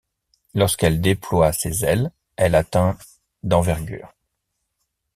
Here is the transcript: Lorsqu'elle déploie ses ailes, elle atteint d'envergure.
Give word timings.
Lorsqu'elle 0.55 0.99
déploie 0.99 1.53
ses 1.53 1.85
ailes, 1.85 2.09
elle 2.35 2.55
atteint 2.55 2.97
d'envergure. 3.43 4.11